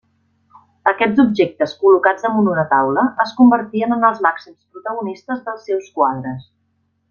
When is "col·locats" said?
1.81-2.25